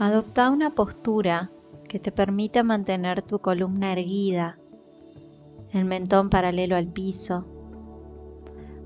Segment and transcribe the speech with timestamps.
[0.00, 1.50] Adopta una postura
[1.88, 4.56] que te permita mantener tu columna erguida,
[5.72, 7.46] el mentón paralelo al piso.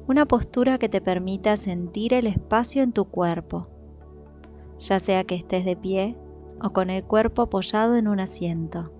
[0.09, 3.69] Una postura que te permita sentir el espacio en tu cuerpo,
[4.79, 6.17] ya sea que estés de pie
[6.63, 8.91] o con el cuerpo apoyado en un asiento.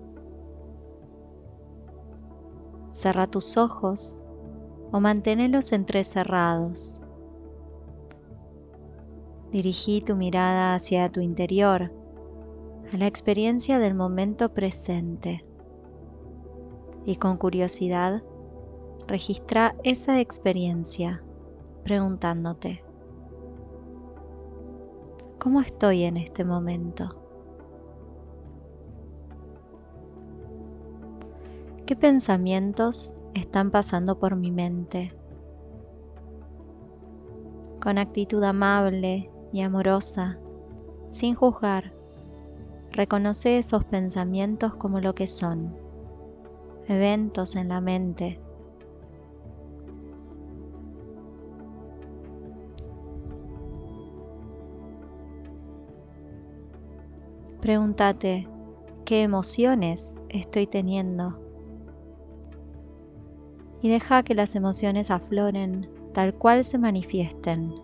[2.91, 4.21] Cerra tus ojos
[4.91, 7.01] o manténelos entrecerrados.
[9.51, 11.91] Dirigí tu mirada hacia tu interior,
[12.93, 15.43] a la experiencia del momento presente.
[17.05, 18.21] Y con curiosidad,
[19.07, 21.23] registra esa experiencia
[21.83, 22.83] preguntándote,
[25.39, 27.19] ¿cómo estoy en este momento?
[31.85, 35.13] ¿Qué pensamientos están pasando por mi mente?
[37.81, 40.39] Con actitud amable y amorosa,
[41.07, 42.02] sin juzgar,
[42.93, 45.75] reconoce esos pensamientos como lo que son,
[46.87, 48.39] eventos en la mente.
[57.59, 58.47] Pregúntate,
[59.05, 61.43] ¿qué emociones estoy teniendo?
[63.83, 67.75] y deja que las emociones afloren tal cual se manifiesten.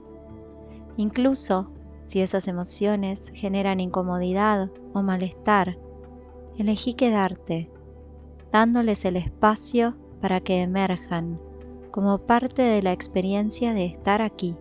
[0.95, 1.71] Incluso
[2.09, 5.77] si esas emociones generan incomodidad o malestar,
[6.57, 7.69] elegí quedarte,
[8.51, 11.39] dándoles el espacio para que emerjan
[11.91, 14.55] como parte de la experiencia de estar aquí,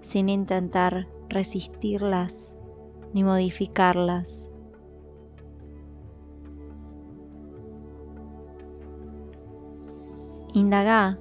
[0.00, 2.56] sin intentar resistirlas
[3.12, 4.50] ni modificarlas
[10.56, 11.18] Indaga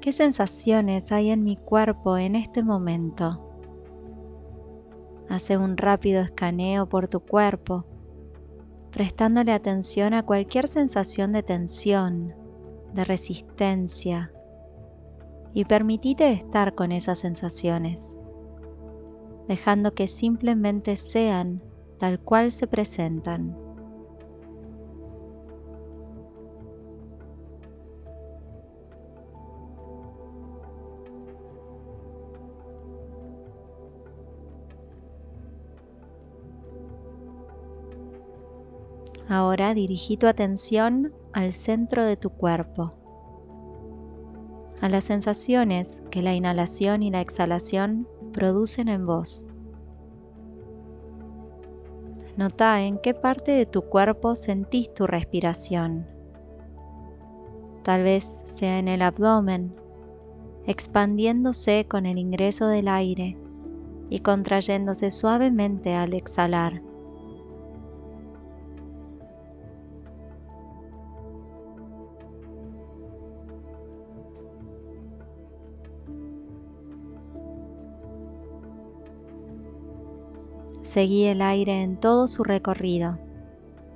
[0.00, 3.43] qué sensaciones hay en mi cuerpo en este momento.
[5.28, 7.86] Hace un rápido escaneo por tu cuerpo,
[8.90, 12.34] prestándole atención a cualquier sensación de tensión,
[12.92, 14.32] de resistencia,
[15.52, 18.18] y permitite estar con esas sensaciones,
[19.48, 21.62] dejando que simplemente sean
[21.98, 23.63] tal cual se presentan.
[39.28, 42.92] Ahora dirigí tu atención al centro de tu cuerpo,
[44.80, 49.46] a las sensaciones que la inhalación y la exhalación producen en vos.
[52.36, 56.06] Nota en qué parte de tu cuerpo sentís tu respiración.
[57.82, 59.74] Tal vez sea en el abdomen,
[60.66, 63.38] expandiéndose con el ingreso del aire
[64.10, 66.82] y contrayéndose suavemente al exhalar.
[80.84, 83.18] Seguí el aire en todo su recorrido,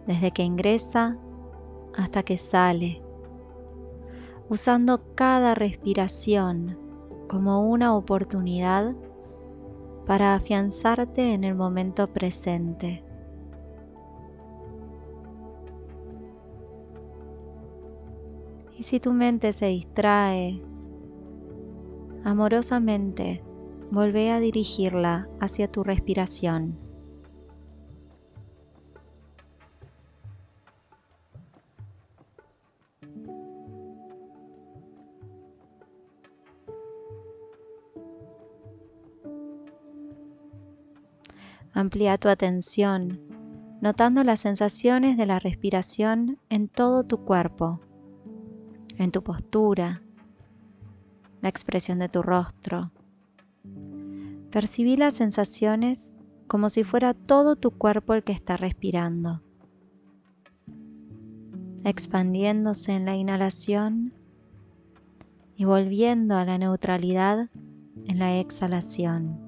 [0.06, 1.18] desde que ingresa
[1.94, 3.02] hasta que sale,
[4.48, 6.78] usando cada respiración
[7.28, 8.94] como una oportunidad
[10.06, 13.04] para afianzarte en el momento presente.
[18.78, 20.62] Y si tu mente se distrae,
[22.24, 23.42] amorosamente
[23.90, 26.78] volvé a dirigirla hacia tu respiración.
[41.72, 43.20] Amplía tu atención,
[43.80, 47.80] notando las sensaciones de la respiración en todo tu cuerpo,
[48.96, 50.02] en tu postura,
[51.40, 52.90] la expresión de tu rostro.
[54.58, 56.12] Percibí las sensaciones
[56.48, 59.40] como si fuera todo tu cuerpo el que está respirando,
[61.84, 64.12] expandiéndose en la inhalación
[65.54, 67.50] y volviendo a la neutralidad
[68.08, 69.38] en la exhalación.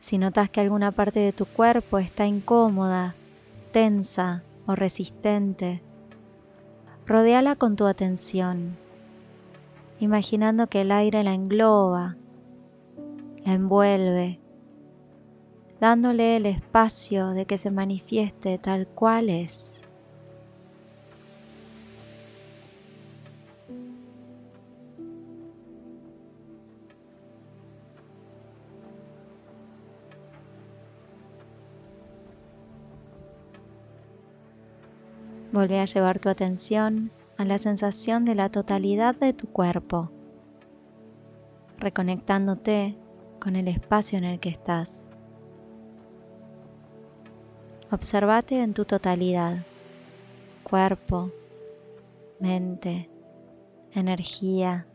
[0.00, 3.14] Si notas que alguna parte de tu cuerpo está incómoda,
[3.72, 5.82] tensa o resistente,
[7.06, 8.76] rodeala con tu atención,
[10.00, 12.16] imaginando que el aire la engloba,
[13.44, 14.40] la envuelve,
[15.80, 19.84] dándole el espacio de que se manifieste tal cual es.
[35.50, 40.10] Volvé a llevar tu atención a la sensación de la totalidad de tu cuerpo,
[41.78, 42.96] reconectándote
[43.40, 45.08] con el espacio en el que estás.
[47.92, 49.58] Observate en tu totalidad,
[50.64, 51.30] cuerpo,
[52.40, 53.08] mente,
[53.94, 54.86] energía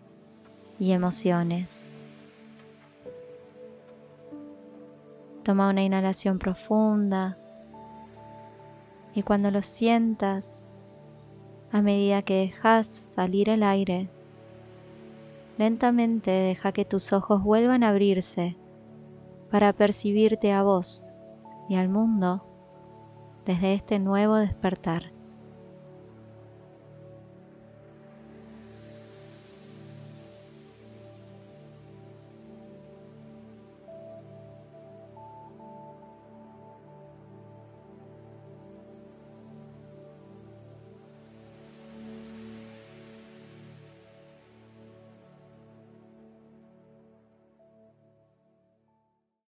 [0.77, 1.91] y emociones.
[5.43, 7.37] Toma una inhalación profunda
[9.15, 10.69] y cuando lo sientas,
[11.73, 14.07] a medida que dejas salir el aire,
[15.57, 18.55] lentamente deja que tus ojos vuelvan a abrirse
[19.49, 21.07] para percibirte a vos
[21.67, 22.45] y al mundo
[23.43, 25.12] desde este nuevo despertar.